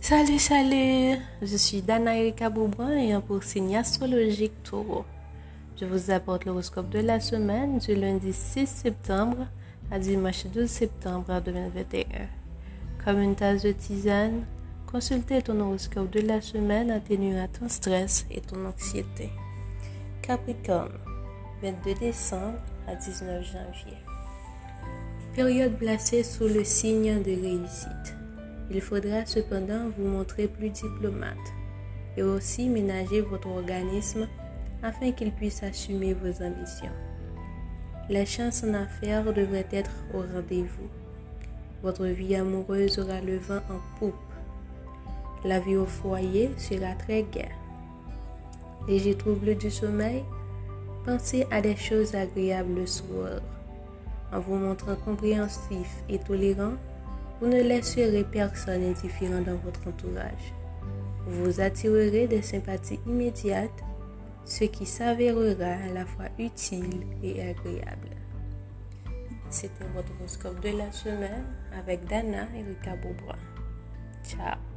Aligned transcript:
Salut, 0.00 0.38
salut! 0.38 1.18
Je 1.40 1.56
suis 1.56 1.80
Dana 1.80 2.18
Erika 2.18 2.50
et 2.98 3.14
pour 3.26 3.42
signe 3.42 3.76
astrologique 3.76 4.62
taureau. 4.62 5.04
Je 5.80 5.86
vous 5.86 6.10
apporte 6.10 6.44
l'horoscope 6.44 6.90
de 6.90 6.98
la 6.98 7.18
semaine 7.18 7.78
du 7.78 7.94
lundi 7.94 8.32
6 8.32 8.66
septembre 8.66 9.46
à 9.90 9.98
dimanche 9.98 10.46
12 10.46 10.68
septembre 10.68 11.40
2021. 11.40 12.04
Comme 13.04 13.20
une 13.20 13.34
tasse 13.34 13.62
de 13.62 13.72
tisane, 13.72 14.44
consultez 14.90 15.40
ton 15.40 15.58
horoscope 15.60 16.10
de 16.10 16.20
la 16.20 16.40
semaine 16.40 16.90
atténuant 16.90 17.48
ton 17.48 17.68
stress 17.68 18.26
et 18.30 18.40
ton 18.40 18.66
anxiété. 18.66 19.30
Capricorne, 20.20 20.98
22 21.62 21.94
décembre 21.94 22.58
à 22.86 22.94
19 22.94 23.44
janvier. 23.44 23.96
Période 25.34 25.78
placée 25.78 26.24
sous 26.24 26.46
le 26.46 26.62
signe 26.62 27.22
de 27.22 27.30
réussite. 27.30 28.14
Il 28.70 28.82
faudra 28.82 29.24
cependant 29.24 29.88
vous 29.96 30.06
montrer 30.06 30.46
plus 30.46 30.68
diplomate 30.68 31.38
et 32.18 32.22
aussi 32.22 32.68
ménager 32.68 33.22
votre 33.22 33.48
organisme 33.48 34.28
afin 34.82 35.10
qu'il 35.12 35.32
puisse 35.32 35.62
assumer 35.62 36.12
vos 36.12 36.44
ambitions. 36.44 36.92
Les 38.10 38.26
chances 38.26 38.62
en 38.62 38.74
affaires 38.74 39.32
devraient 39.32 39.68
être 39.72 40.04
au 40.12 40.18
rendez-vous. 40.18 40.90
Votre 41.82 42.04
vie 42.08 42.36
amoureuse 42.36 42.98
aura 42.98 43.22
le 43.22 43.38
vent 43.38 43.62
en 43.70 43.98
poupe. 43.98 44.14
La 45.46 45.60
vie 45.60 45.76
au 45.76 45.86
foyer 45.86 46.50
sera 46.58 46.94
très 46.94 47.22
gaie. 47.22 47.48
Léger 48.86 49.14
trouble 49.14 49.56
du 49.56 49.70
sommeil, 49.70 50.24
pensez 51.06 51.46
à 51.50 51.62
des 51.62 51.76
choses 51.76 52.14
agréables 52.14 52.80
le 52.80 52.86
soir. 52.86 53.40
En 54.32 54.40
vous 54.40 54.56
montrant 54.56 54.96
compréhensif 54.96 56.02
et 56.08 56.18
tolérant, 56.18 56.74
vous 57.40 57.48
ne 57.48 57.60
laisserez 57.60 58.24
personne 58.24 58.82
indifférent 58.82 59.42
dans 59.42 59.56
votre 59.56 59.86
entourage. 59.86 60.54
Vous 61.26 61.60
attirerez 61.60 62.26
des 62.26 62.42
sympathies 62.42 63.00
immédiates, 63.06 63.70
ce 64.44 64.64
qui 64.64 64.86
s'avérera 64.86 65.74
à 65.88 65.92
la 65.92 66.06
fois 66.06 66.26
utile 66.38 67.06
et 67.22 67.42
agréable. 67.42 68.16
C'était 69.50 69.84
votre 69.94 70.12
horoscope 70.18 70.60
de 70.60 70.78
la 70.78 70.90
semaine 70.90 71.44
avec 71.78 72.06
Dana 72.06 72.48
et 72.56 72.62
Rika 72.62 72.96
Ciao 74.24 74.71